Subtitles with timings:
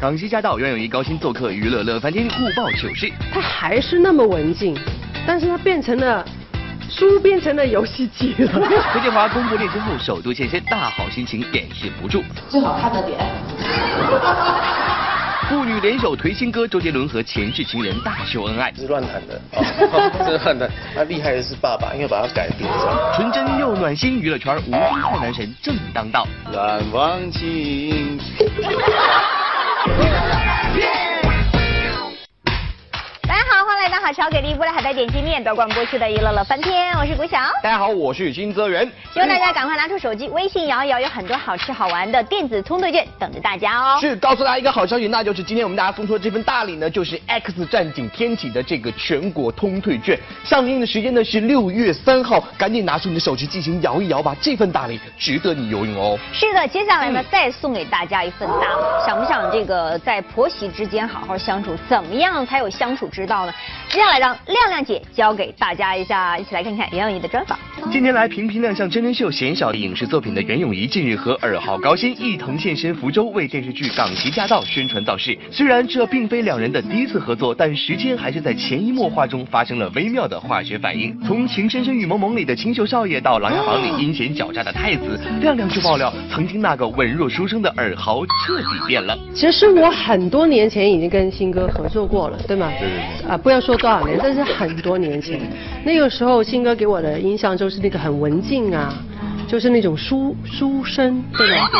[0.00, 3.12] 港西驾到，袁咏仪高薪做客娱乐乐翻天，互爆糗事。
[3.32, 4.74] 他还是那么文静，
[5.26, 6.24] 但是他变成了
[6.88, 8.48] 书变成了游戏机了。
[8.92, 12.22] 崔建华公布恋情后首度现身，大好心情掩饰不住。
[12.48, 13.18] 最好看的点。
[15.48, 18.72] 父女联手推新歌，周杰伦和前世情人大秀恩爱。
[18.74, 19.38] 是乱弹的，
[20.24, 20.70] 是 乱弹。
[20.94, 23.12] 他厉害的是爸爸，因为把它改编了。
[23.14, 26.26] 纯真又暖心，娱乐圈无敌快男神正当道。
[26.52, 28.18] 难忘情。
[34.04, 37.38] 好，欢迎来到好潮给力波的海带点心面，多管播出的娱乐乐翻天，我是古晓。
[37.62, 38.86] 大家好，我是金泽源。
[39.14, 43.98] 希望大家赶快拿出手机，微信摇一摇，有很多好吃好玩的电子通兑券等着大家哦。
[43.98, 56.18] 是告诉大家一个好消息，那就是今天我们大家送出的这份大礼呢，就是 X 战警天启的这个全国通兑券，上映的时间呢是六月三号，赶紧拿出你的手机进行摇一摇吧，这份大礼值得你游泳哦。
[56.30, 61.74] 是的，接下来呢，再送给大家一份大礼，想不想这个在婆媳之间好好相处？
[61.88, 63.54] 怎么样才有相处之道呢？
[63.94, 67.56] 接下来让亮亮姐教给大家一下，一起来看看袁咏仪的专访。
[67.92, 75.38] 近年来频频亮相真人秀、鲜少影视作品的袁咏仪，近日和二号高鑫一同现身福州，为电视剧《港籍驾到》宣传造势。
[75.48, 81.16] 虽然这并非两人的第一次合作，但时间还是在潜移默化中发生了微妙的化学反应。
[81.20, 89.16] 从《情深深雨蒙蒙》里的清秀少爷到《琅琊榜》里阴险狡诈的太子，亮亮就爆料，曾经那个稳若书生的尔豪彻底变了。
[89.32, 92.72] 其实我很多年前已经跟新哥合作过了，对吗？
[92.80, 93.30] 对对对。
[93.30, 95.38] 啊，不要说多少年，但是很多年前，
[95.84, 98.94] 那个时候新哥给我的印象就是那个很文静啊，
[99.46, 101.70] 就是那种书书生，对吧？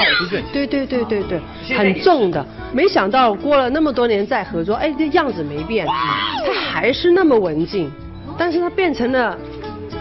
[0.52, 1.41] 对对对对对，
[1.78, 2.44] 很重的。
[2.75, 7.91] 没想到过了那么多年再合作，哎，这样子没变，他还是那么文静，
[8.36, 9.38] 但是他变成了。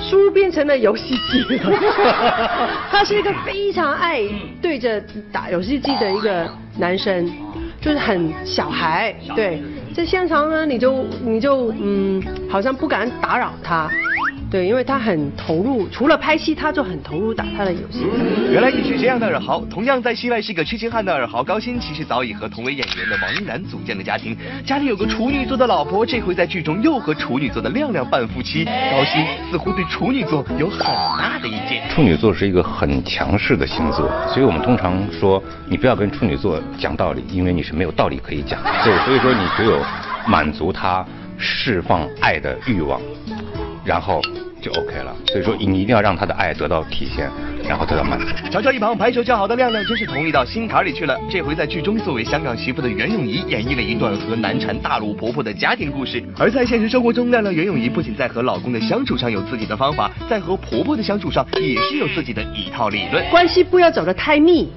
[0.01, 1.71] 书变成了游戏机了，
[2.91, 4.21] 他是一个非常爱
[4.61, 7.31] 对着打游戏机的一个男生，
[7.79, 9.61] 就是很小孩，对，
[9.93, 13.89] 在现场呢，你就你就嗯，好像不敢打扰他。
[14.53, 18.05] 对，因为他很投入，除了拍戏，他就很投入打他的游戏。
[18.51, 28.63] 原来你是这样的尔豪，同样在戏外是个痴情汉的尔豪高鑫，其实早已和同为演员的王一楠组建了家庭，家里有个处女座的老婆，这回在剧中又和处女座的亮亮扮夫妻。
[28.63, 31.89] 高鑫似乎对处女座有很大的意见。
[31.89, 38.61] 处女座是一个很强势的星座，所以我们通常说你不要跟处女座讲道理，因为你是没有道理可以讲。
[38.83, 39.83] 对，所以说你只有
[40.27, 41.03] 满足他
[41.39, 43.01] 释放爱的欲望，
[43.83, 44.21] 然后。
[44.63, 47.29] 就 OK 了，所以说你一定要让他的爱得到体现，
[47.67, 48.25] 然后得到满足。
[48.49, 51.19] 瞧瞧一旁排球较好的亮亮，真是同意到心坎里去了。
[51.29, 56.23] 这回在剧中作为香港媳妇的袁咏仪，演绎了一段和难缠大陆婆婆的家庭故事。
[56.39, 63.21] 而在现实生活中，亮亮袁咏仪不仅在和老公的相处上有自己的方法，在和婆婆的相处上也是有自己的一套理论。
[63.29, 64.69] 关系不要走得太密，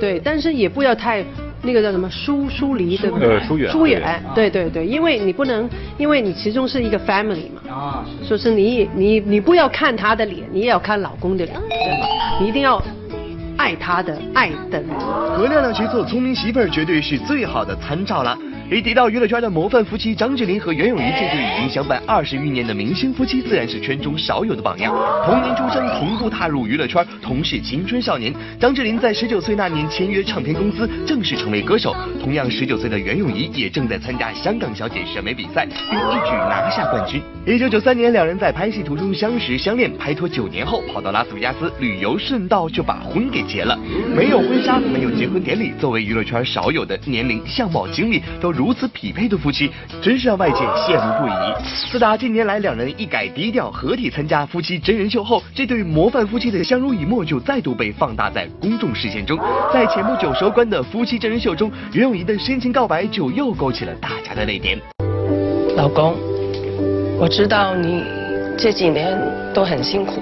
[0.00, 1.24] 对，但是也不要太。
[1.66, 3.28] 那个叫什么疏疏离对不对？
[3.28, 3.70] 呃，疏远。
[3.70, 5.68] 疏远，对对对，因为你不能，
[5.98, 7.74] 因为你其中是一个 family 嘛。
[7.74, 8.04] 啊。
[8.24, 12.06] 说是你你你不要看他的脸，你也要看老公的脸，对吗？
[12.40, 12.82] 你一定要
[13.56, 14.88] 爱他的爱的人。
[15.36, 18.38] 和亮亮去做聪明媳妇儿，绝对是最好的参照了。
[18.68, 24.92] 一提到娱乐圈的模范夫妻张智霖和袁咏仪，这对已经相伴二十余年的明星夫妻，自然是圈中少有的榜样。
[25.24, 28.34] 同年出生，同步踏入娱乐圈，同是青春少年。
[28.58, 31.94] 张智霖在十九岁那年签约唱片公司，正式成为歌手。
[32.20, 37.22] 同样十九岁的袁咏仪也正在参加香港小姐选美比赛，并一举拿下冠军。
[37.46, 43.78] 一九九三年，两人在拍戏途中相识相恋，拍拖九年后跑到拉斯维加斯旅游，顺道就把婚给结了。
[44.16, 48.50] 没有婚纱，没有结婚典礼，作为娱乐圈少有的年龄、相貌、经历都。
[48.50, 49.70] 如此匹配的夫妻，
[50.02, 51.64] 真是让外界羡慕不已。
[51.92, 59.38] 自打近年来两人一改低调，合体参加夫妻真人秀后，这对模范夫妻的相濡以沫就再度被放大在公众视线中。
[59.72, 64.76] 在前不久收官的夫妻真人秀中，袁咏仪的深情告白就又勾起了大家的泪点。
[65.76, 66.16] 老公，
[67.18, 68.04] 我知道你
[68.56, 69.18] 这几年
[69.54, 70.20] 都很辛苦，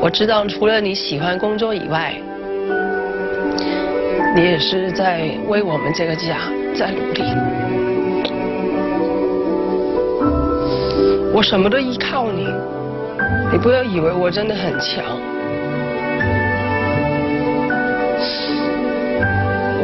[0.00, 2.14] 我知道除了你喜欢工作以外。
[4.34, 6.38] 你也是在为我们这个家
[6.74, 7.22] 在努力，
[11.34, 12.48] 我什么都依靠你，
[13.52, 15.04] 你不要以为我真的很强，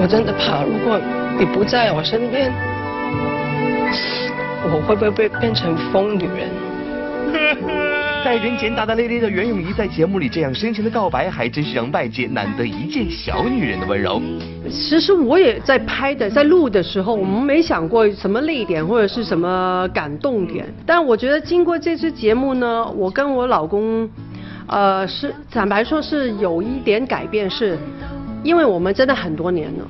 [0.00, 0.98] 我真的怕如果
[1.38, 2.50] 你不在我身边，
[4.64, 6.48] 我会不会被变成疯女人？
[8.24, 14.20] 在人前大大咧咧的袁咏仪，在节目里这样深情的告白，还真是让外界难得一见小女人的温柔。
[14.68, 20.66] 其实我也在拍的，在录的时候，我们没想过什么泪点或者是什么感动点。
[20.84, 24.10] 但我觉得经过这次节目呢，我跟我老公，
[24.66, 27.78] 呃，是坦白说是有一点改变是，
[28.42, 29.86] 因为我们真的很多年了，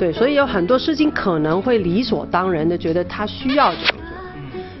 [0.00, 4.00] 对，所以有很多事情可能会理所当然的觉得他需要这样做，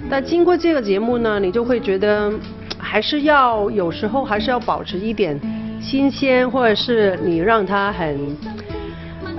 [0.08, 2.32] 但经过这个节目呢，你就会觉得
[2.78, 5.38] 还是要有时候还是要保持一点
[5.78, 8.18] 新鲜，或者是你让他很。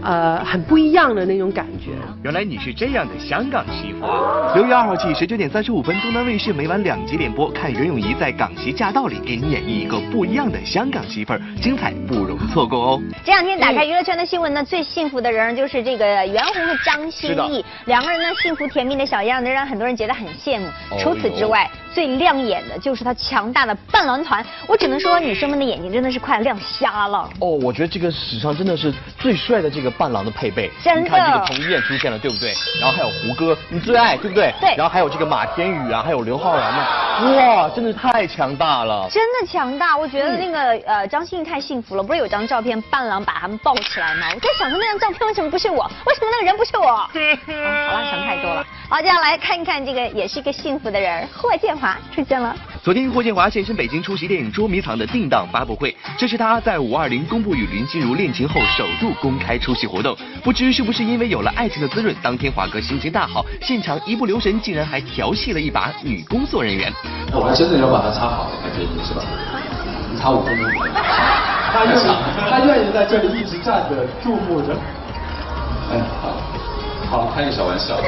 [0.04, 1.92] 呃，很不一样的那种感觉。
[2.24, 4.52] 原来你是这样的香港媳妇啊！
[4.56, 13.02] 六月二号起，十九点三十五分，东南卫视每晚两集联播，看袁咏仪在《港媳驾到》里给你演绎一个不一样的香港媳妇儿，精彩不容错过哦。
[13.24, 20.68] 这两天打开娱乐圈的新闻呢，最幸福的人就是这个袁弘和张歆艺，两个人呢幸福甜蜜的小样子，让很多人觉得很羡慕。
[21.00, 27.30] 除此之外，最亮眼的就是他强大的伴郎团，我只能说女生们的眼睛真的是快亮瞎了。
[27.40, 30.70] 哦，我觉得这个史上真的是最帅的这个伴郎的配备。
[30.84, 31.02] 真的。
[31.02, 32.54] 你看这个彭于晏出现了，对不对？
[32.80, 34.54] 然后还有胡歌，你最爱，对不对？
[34.60, 34.76] 对。
[34.76, 39.08] 然后还有这个马天宇啊，还有刘昊然呢，哇，真的太强大了。
[39.10, 44.28] 真的强大，我觉得那个呃张歆艺太幸福了，不是有张照片伴郎把他们抱起来吗？
[44.34, 45.84] 我在想说那张照片为什么不是我？
[46.06, 46.88] 为什么那个人不是我？
[46.96, 48.66] 好了，想太多了。
[48.90, 52.56] 好，接下来看一看这个也是一个幸福的人，霍建华出现了。
[52.84, 60.16] 昨天，霍建华现身北京出席电影《捉迷藏》的定档发布会，这是他在五二零公布与林心如恋情后首度公开出席活动。
[60.44, 66.94] 不知是不是因为有了爱情的滋润，当天华哥心情大好，现场一不留神竟然还调戏了一把女工作人员。
[67.34, 69.24] 我还真的要把它擦好，觉得是吧？
[70.12, 70.70] 你擦五分钟。
[71.74, 72.08] 他愿意，
[72.50, 74.76] 他愿意在这里一直站着注目着。
[75.90, 76.38] 哎，好，
[77.10, 78.00] 好，开个小玩笑。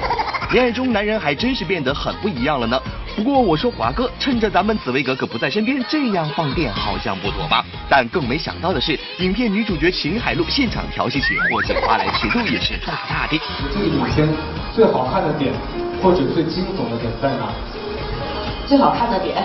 [0.52, 2.80] 恋爱中男人还真是变得很不一样了呢。
[3.16, 7.64] 不过我说华哥，趁着咱们紫薇格格不在身边，这样放电好像不妥吧？
[7.88, 13.40] 但更没想到的是，影片女主角秦海璐现场调戏起霍建华来，尺度也是大大的。
[13.72, 14.28] 这个影片
[14.74, 15.54] 最好看的点，
[16.02, 17.54] 或者最惊悚的点在哪？
[18.66, 19.44] 最好看的点。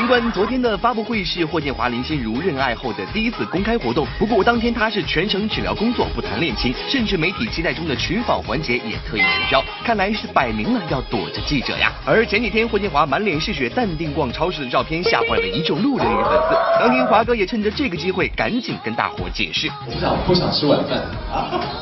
[0.00, 11.92] 尽管昨天的发布会是霍建华、林心如认爱后的第一次公开活动，不过当天他是全程只聊工作，不谈恋情，甚至媒体期待中的取访环节也特意取消，看来是摆明了要躲着记者呀。
[12.06, 16.56] 而前几天霍建华满脸是血、淡定逛超市的照片，吓坏了一众路人与粉丝。
[16.80, 20.98] 当天华哥也趁着这个机会，赶紧跟大伙解释：我不想不想吃晚饭，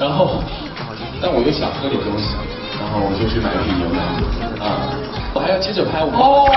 [0.00, 0.42] 然后
[1.22, 2.67] 但我又想喝点东西，然
[2.98, 4.02] 后我就去买瓶牛奶
[4.58, 4.98] 啊。
[5.34, 6.50] 我还要接着拍我哦，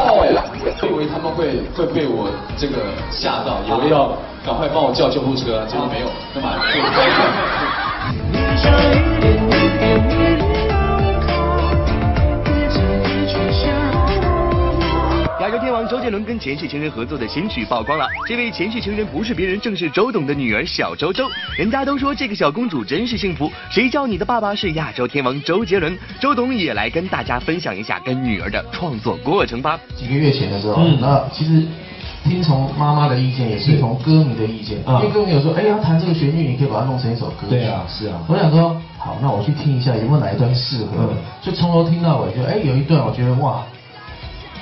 [0.81, 2.77] 我以为他们会会被我这个
[3.11, 6.57] 吓到，以为要赶快帮我叫救护车，结果没有，干嘛？
[16.11, 18.05] 伦跟前世情人合作的新曲曝光了。
[18.27, 21.27] 这位前世情人不是别人，正是周董的女儿小周周。
[21.57, 25.97] 人家都说这个小公主真是幸福，谁叫你的爸爸是亚洲天王周杰伦？
[26.19, 29.79] 周董也来跟大家分享一下跟女儿的创作过程吧。
[29.95, 31.65] 几个月前的时候，嗯那其实
[32.23, 37.47] 听从妈妈的意见，也是从歌迷的意见，因为歌迷有说，哎呀，弹这个旋律，你可以把它弄成一首歌。
[37.49, 38.21] 对啊，是啊。
[38.27, 41.13] 我想说，好，那我去听一下有没有哪一段适合。
[41.41, 43.63] 就从头听到尾，就哎有一段我觉得哇。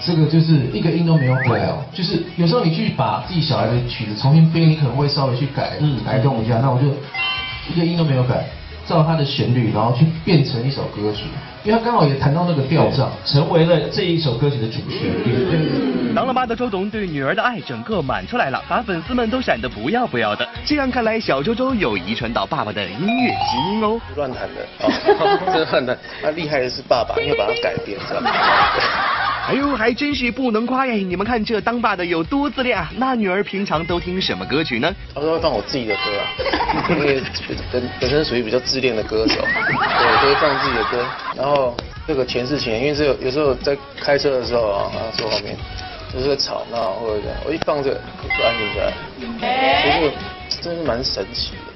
[0.02, 6.58] 这个就是一个音都没有改哦，就是有时候你去把自己小孩的曲子重新编，你可能会稍微去改，改动一下。
[6.60, 6.88] 那我就
[7.74, 8.46] 一个音都没有改，
[8.86, 11.24] 照它的旋律，然后去变成一首歌曲。
[11.66, 16.16] 因为他刚好也谈到那个调上，成为了这一首歌曲的主旋律。
[16.16, 20.48] 当了爸的周董对女儿的爱整个满出来了，把粉丝们都闪得不要不要的。
[20.64, 24.00] 这样看来，小周周有遗传到爸爸的音乐基因哦。
[24.16, 24.66] 乱弹的，
[25.52, 25.98] 真的乱弹。
[26.22, 28.32] 他厉害的是爸爸，因为把它改编，知道吗？
[29.50, 30.94] 哎呦，还真是不能夸呀！
[30.94, 32.88] 你们看这当爸的有多自恋啊！
[32.98, 34.96] 那女儿平常都听什么歌曲呢？
[35.16, 37.20] 他都会放我自己的歌啊，因为
[37.72, 41.04] 本本身属于比较自恋的歌手，对，都会放自己的歌。
[41.36, 41.76] 然后
[42.06, 45.58] 这个前世情，因为这有有时候在开车的时候啊，坐后面
[46.14, 48.94] 就是在吵闹或者这样，我一放这个就安静下来，
[49.82, 50.14] 其实
[50.62, 51.69] 真是蛮神奇的。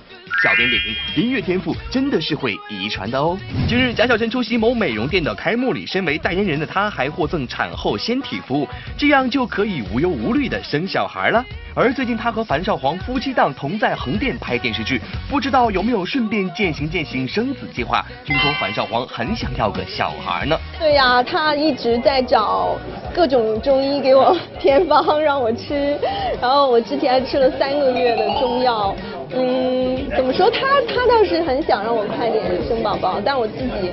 [0.44, 3.38] 小编点评：音乐天赋真的是会遗传的哦。
[3.66, 11.42] 近日，贾小晨出席某美容店的开幕礼，身为代言人的她还获赠产后纤体服务，这样就可以无忧无虑的生小孩了。
[11.74, 18.06] 而最近，她和樊少皇夫妻档同在横店拍电视剧，不知道有没有顺便践行践行生子计划？
[18.26, 20.60] 听说樊少皇很想要个小孩呢。
[20.78, 22.78] 对呀，他一直在找
[23.16, 25.98] 各种中医给我 偏方让我吃，
[26.42, 28.94] 然后我之前吃了三个月的中药。
[29.36, 30.50] 嗯，怎么说？
[30.52, 33.92] 他他倒是很想让我快点生宝宝，但我自己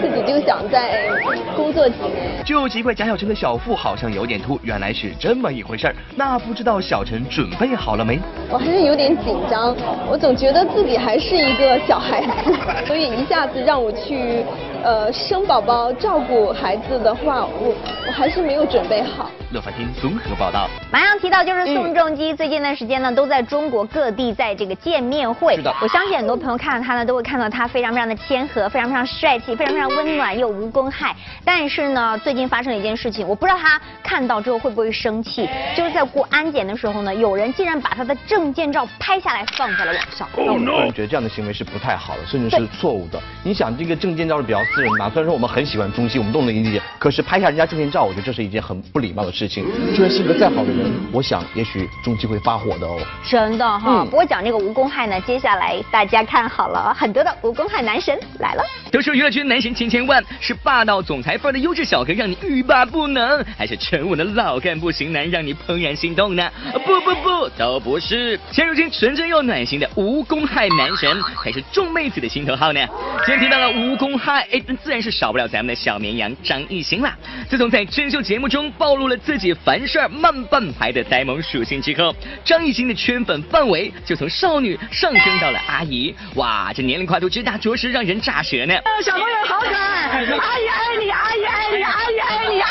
[0.00, 1.08] 自己就想再
[1.54, 2.44] 工作几年。
[2.44, 5.94] 就奇怪贾小晨的小腹好像有点凸，原来是这么一回事儿。
[6.16, 8.18] 那不知道小陈准备好了没？
[8.50, 9.76] 我还是有点紧张，
[10.10, 12.52] 我总觉得自己还是一个小孩子，
[12.86, 14.44] 所以一下子让我去
[14.82, 17.74] 呃生宝宝照顾孩子的话，我
[18.06, 19.30] 我还是没有准备好。
[19.52, 20.66] 乐凡天综合报道。
[20.90, 25.56] 马上提到就是宋仲基，最近一段时间呢都在中国各地在这个见面会。
[25.56, 31.14] 是的我相信很多朋友看到他呢，都会看到他非常非常的谦和，非常非常帅气，非常非常温暖又无公害。
[31.44, 35.48] 但是呢，最近发生了一件事情，我不知道他看到之后会不会生气。
[35.76, 40.28] 就是在过安检的时候呢，有人竟然把他的证件照拍下来放在了网上。
[40.36, 43.20] 那我个人觉得这样的行为是不太好的，甚至是错误的。
[43.42, 49.64] 你想，这个证件照是比较私人的嘛，虽然说我们很喜欢中西，我们都能理解，可是拍下人家证件照，我觉得这是一件很不礼貌的事情。
[49.90, 52.98] 就算性格再好的人，我想也许中期会发火的哦。
[53.28, 58.62] 真的哈，嗯不过讲这个无公害呢，接下来大家看好了，很多的无公害男神来了。
[58.90, 66.50] 都说娱乐圈男神千千万，是霸道总裁范儿的优质小哥让你欲罢不能，还是沉稳的老干部型男让你怦然心动呢？
[66.86, 68.38] 不不不，都不是。
[68.50, 72.80] 现如今纯真又暖心的无公害男神，才是众妹子的心头好呢。
[73.26, 77.16] 既然提到了无公害，哎，那自然是少不了咱们的小绵羊张艺兴啦。
[77.48, 82.14] 自从在真秀节目中暴露了自己凡事慢半拍的呆萌属性之后，
[82.44, 86.12] 张艺兴的圈粉范围就从少女上升到了阿姨。
[86.34, 88.74] 哇，这年龄跨度之大，着实让人咋舌呢。
[89.04, 92.62] 小朋友好可爱，阿姨爱你，阿姨爱你，阿姨爱你，阿姨爱你，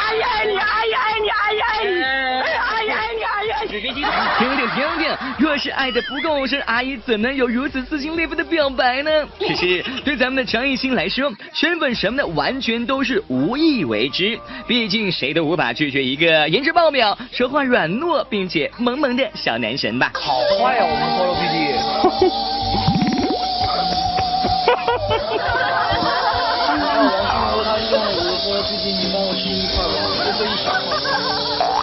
[5.42, 9.10] 若是爱的不够深，阿姨怎能有如此撕心裂肺的表白呢？
[9.40, 14.40] 其实对咱们的张艺兴来说，圈粉什么的完全都是无意为之。
[14.68, 20.12] 毕竟谁都无法拒绝一个颜值爆表、说话软糯并且萌萌的小男神吧。
[20.14, 21.52] 好坏啊，我们 Follow PD。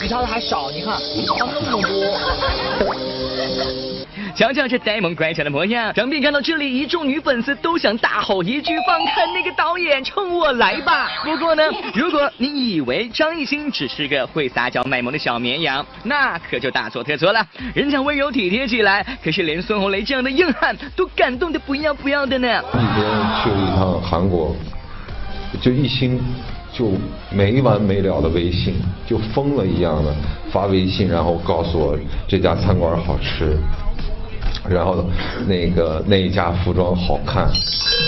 [0.00, 0.95] 比他的还少，你看
[1.37, 3.18] 他那么多。
[4.38, 17.45] 瞧瞧这呆萌乖巧的模样，想必看到这里，一众女粉丝都想大吼一句：“放开那个导演，冲我来吧！”不过呢， 如果你以为张艺兴只是个会撒娇卖萌的小绵羊，那可就大错特错了。
[17.75, 22.62] 人家温柔体贴起来，可是连孙红雷这样的硬汉都感动的不要不要的呢。
[22.73, 24.54] 那天去了一趟韩国，
[25.61, 26.16] 就一心
[26.73, 26.92] 就
[27.33, 30.14] 没完没了的微信，就疯了一样的
[30.52, 33.59] 发微信，然后告诉我这家餐馆好吃，
[34.67, 35.05] 然后
[35.47, 37.47] 那个那一家服装好看，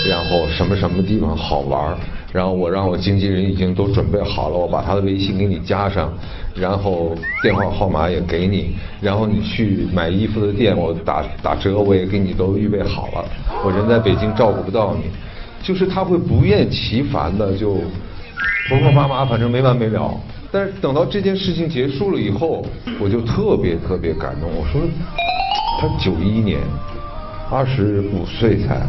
[0.09, 1.97] 然后什么什么地方好玩儿，
[2.33, 6.11] 然后我让我经纪人已经都准备好了，我把他的微信给你加上，
[6.55, 13.25] 然后电话号码也给你，然后你去买衣服的店，我打打折我也给你都预备好了，
[13.63, 15.03] 我人在北京照顾不到你，
[15.63, 17.75] 就是他会不厌其烦的就
[18.69, 20.13] 婆婆妈妈，反正没完没了。
[20.51, 22.65] 但是等到这件事情结束了以后，
[22.99, 24.49] 我就特别特别感动。
[24.53, 24.81] 我说，
[25.79, 26.59] 他九一年，
[27.49, 28.81] 二十五岁才，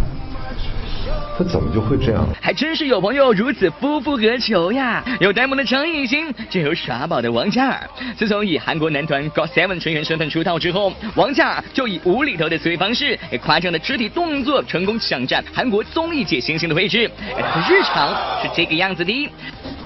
[1.39, 2.27] 他怎么就会这样？
[2.41, 5.05] 还真是有朋友如此夫复何求呀！
[5.21, 7.89] 有呆萌的张艺兴，就有耍宝的王嘉尔。
[8.17, 17.09] 自从以韩国男团 GOT7 成员身份出道之后，王嘉尔就以无厘头的思维方式、哎夸张的肢体动作，成功抢占韩国综艺界新星的位置。
[17.37, 18.11] 哎他的日常
[18.43, 19.31] 是这个样子的。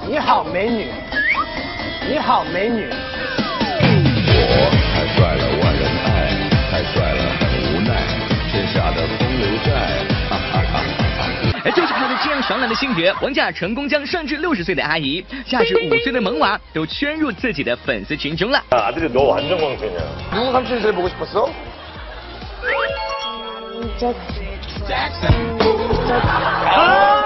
[0.09, 0.87] 你好，美女。
[2.10, 2.90] 你好，美女。
[4.94, 6.10] 太帅了，万人爱；
[6.70, 7.44] 太帅了，很
[7.74, 7.90] 无奈。
[8.52, 9.70] 天下的风流债，
[10.30, 11.26] 哈哈哈哈。
[11.64, 18.62] 哎，就是靠着这样爽朗的性格，王嘉尔成功将上至六十岁的阿姨，下至五岁的萌娃，都圈入自己的粉丝群中了。
[18.70, 20.02] 아들이 너 완전 광팬이야.
[20.34, 21.50] 누구 삼촌이 제일 보고 싶었어?
[26.66, 27.22] 아!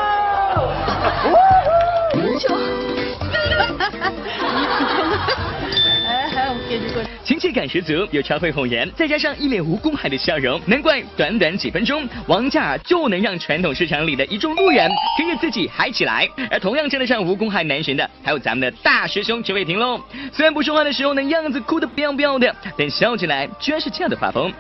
[7.25, 16.29] 亲切感十足，又超会哄人，再加上一脸无公害的笑容，难怪短短几分钟，王嘉尔就能让传统市场里的一众路人跟着自己嗨起来。
[16.49, 20.01] 而同样称得上无公害男神的，还有咱们的大师兄陈伟霆喽。
[20.33, 24.53] 虽然不说话的时候呢，样子哭得不要不要的，但笑起来居然是这样的画风。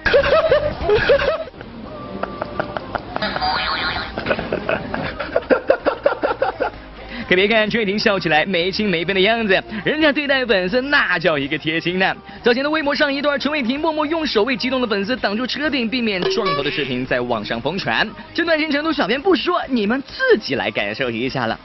[7.30, 12.12] 可别看陈伟霆笑起来没心没肺的样子，人家对待粉丝那叫一个贴心呢。
[12.42, 18.04] 早前的微博上一段陈伟霆默默用手为激动的粉丝挡住车顶，避免撞头的视频在网上疯传。
[18.34, 21.56] 这段新程度，小编不说，你们自己来感受一下了。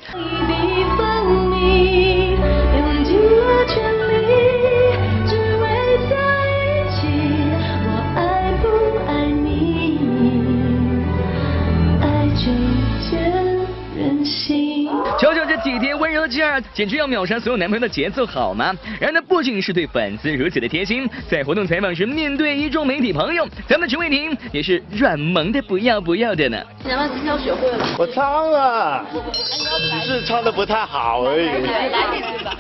[16.26, 18.74] 这体贴温柔的劲儿，简直要秒杀所有男朋友的节奏，好吗？
[19.00, 26.62] 然而呢，不仅是对粉丝如此的贴心，在活动采访时面对一众媒体朋友，咱们的陈伟霆也是软萌的不要不要的呢。
[26.84, 27.86] 想把今天学会了。
[27.98, 31.46] 我唱了，只是唱的不太好而已。
[31.66, 32.56] 来两句吧。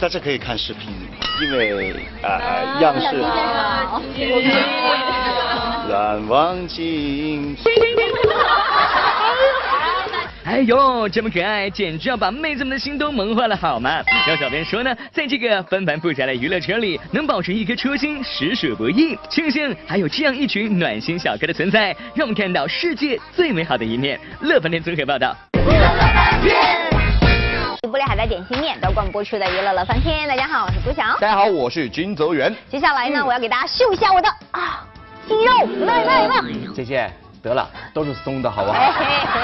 [0.00, 0.90] 但是可以看视频，
[1.40, 3.16] 因为呃样式。
[5.88, 7.56] 难忘记。
[10.44, 14.02] 哎呦，这么可爱，简直要把妹子们的心都萌化了，好吗？
[14.26, 19.16] 让小编说呢，在这个纷繁复杂的娱乐圈里，能保持一颗初心，实属不易。
[19.30, 24.18] 庆幸还有这样一群暖心小哥的存在，让我们看到世界最美好的一面。
[24.40, 25.36] 乐翻天综合报道。
[27.82, 30.26] 玻璃海苔点心面，德冠播出的娱乐乐翻天。
[30.26, 31.02] 大家好，我是朱晓。
[31.20, 32.52] 大家好，我是金泽源。
[32.68, 34.84] 接下来呢，我要给大家秀一下我的啊
[35.28, 36.42] 肌肉，来来来。
[36.74, 37.21] 姐姐。
[37.42, 38.78] 得了，都是松的，好不好？
[38.78, 39.40] 哎 嘿嘿，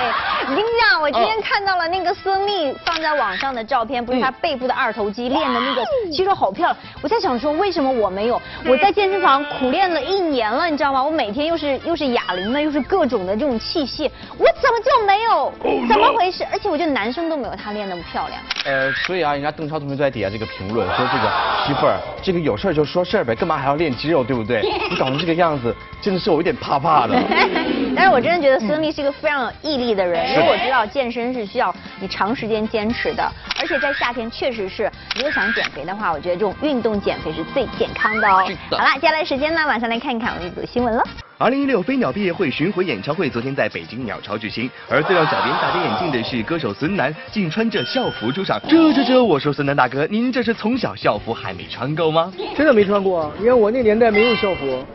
[0.51, 6.77] 我跟你讲，我今天看到了那个孙俪放在网上的照片，不是她背部的二头肌练的那个肌肉好漂亮。
[7.03, 8.41] 我在想说，为什么我没有？
[8.65, 11.03] 我在健身房苦练了一年了，你知道吗？
[11.03, 15.53] 我每天又是又是哑铃的，又是各种的这种器械，我怎么就没有？
[15.89, 16.47] 怎么回事？
[16.53, 18.41] 而且我觉得男生都没有她练那么漂亮。
[18.65, 21.31] 呃，所以啊，人家邓超同学在底下这个评论说这个
[21.67, 24.63] 媳妇儿，这个有事儿就说事儿呗，干嘛还要练肌肉，对不对？
[24.91, 27.19] 你搞成这个样子，真的是我有点怕怕的。
[27.99, 33.29] 但是我真的觉得孙俪是一个非常有毅力的人，因为我知道健身是需要你长时间坚持的，
[33.61, 38.47] 而且在夏天确实是，如果想减肥的话，我觉得这种运动减肥是最健康的哦。
[38.71, 41.03] 好了，接下来时间呢，马上来看一看我们一组新闻了。
[41.39, 48.61] 二零一六飞鸟毕业会巡回演唱会昨天在北京鸟巢举行，而最让小编大跌眼镜的是，歌手孙楠竟穿着校服出场。
[48.69, 52.33] 这这这，我说孙楠大哥，您这是从小校服还没穿够吗？
[52.57, 54.87] 真的没穿过啊，因为我那年代没有校服。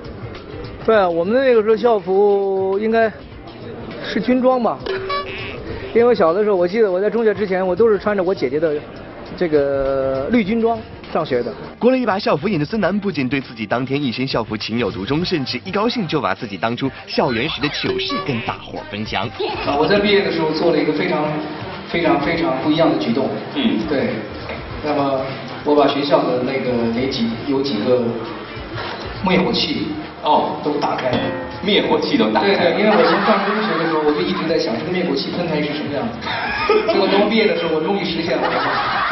[0.86, 3.12] 对，我们那个时候校服应该
[4.06, 4.78] 是军装吧？
[5.94, 8.74] 因为我小的时候，我记得我在中学之前，我都是穿着我姐姐的
[9.38, 10.78] 这个绿军装
[11.14, 11.54] 上学的。
[11.80, 19.26] 过了一把校服瘾的孙楠，不仅对自己当天一身校服情有独钟，甚至一高兴就把自己当初校园时的糗事跟大伙分享。
[19.66, 21.24] 啊，我在毕业的时候做了一个非常、
[21.88, 23.30] 非常、非常不一样的举动。
[23.56, 24.10] 嗯，对。
[24.84, 25.22] 那么
[25.64, 28.02] 我把学校的那个哪几有几个
[29.26, 29.88] 灭火器。
[30.24, 31.20] 哦，都打开了，
[31.62, 32.48] 灭火器都打开。
[32.48, 36.16] 对对，因为我从上中学的时候，我就一直在想这个灭火器喷开是什么样子。
[36.88, 38.48] 结果等我毕业的时候，我终于实现了。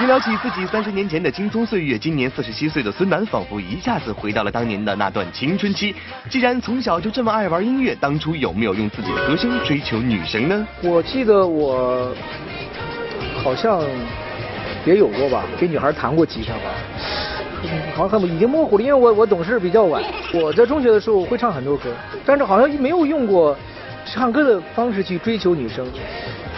[0.02, 5.93] 一聊起自己三十年前的青葱岁月，今年四十七岁的孙楠仿佛一下子回到了当年的那段青春期。
[6.30, 10.65] 既然从小就这么爱玩音乐，当初有没有用自己的歌声追求女神呢？
[10.82, 12.15] 我记得我
[13.43, 13.82] 好像
[14.86, 16.71] 也有过吧，给女孩弹过吉他吧。
[17.93, 20.04] 好像已经模糊了，因为我我懂事比较晚。
[20.34, 21.89] 我在中学的时候会唱很多歌，
[22.26, 23.56] 但是好像没有用过
[24.06, 25.86] 唱歌的方式去追求女生。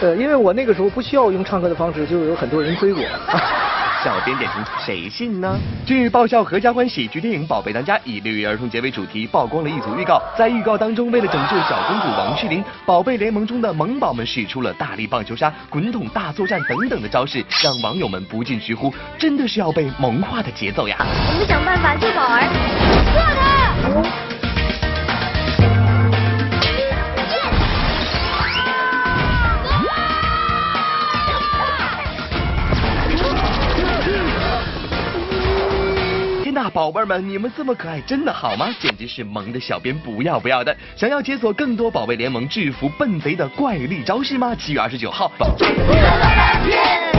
[0.01, 2.99] 呃，因为我那个时候不需要用唱歌的方式，就有很多人追我。
[4.03, 5.57] 小编点评，谁信呢？
[5.85, 10.21] 据爆笑合家欢喜剧电影《宝贝当家》以六一儿童节为主题，曝光了一组预告。
[10.37, 20.97] 在预告当中，为了拯救小公主王诗龄，宝贝联盟中的萌宝们使出了大力棒球杀、滚筒大作战等等的招式，让网友们不禁直呼：真的是要被萌化的节奏呀！
[20.99, 22.43] 我们想办法救宝儿，
[23.93, 24.22] 做的。
[36.73, 38.73] 宝贝们，你们这么可爱，真的好吗？
[38.79, 40.75] 简直是萌的小编不要不要的！
[40.95, 44.55] 想要解锁更多宝贝联盟制服笨贼的怪力招式吗？
[44.55, 47.12] 七月二十九号，宝贝。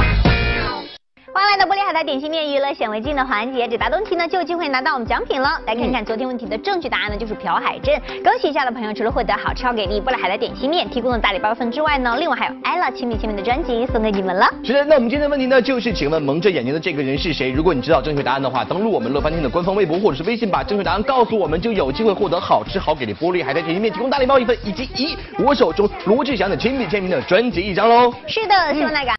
[1.35, 5.61] 欢迎来到玻璃海苔点心面娱乐显微镜的环节，解答问题呢就有机会拿到我们奖品了。
[5.67, 8.01] 来看看昨天问题的正确答案呢，就是朴海镇。
[8.23, 14.49] 恭喜一下的朋友，除了获得好吃好给力玻璃海苔点心面提供的大礼包份之外呢，另外还有 ella 亲笔签名的专辑送给你们了。
[14.63, 17.51] 是的，那我们今天的问题呢，就是请问蒙着眼睛的这个人是谁？
[17.51, 28.15] 如果你知道正确答案的话，登录我们乐翻天的官方微博或者是微信，把正确答案告诉我们，就有机会获得好吃好给力玻璃海苔点心面提供大礼包一份，以及一我手中罗志祥的亲笔签名的专辑一张喽。
[28.29, 29.13] 是的，希望大家。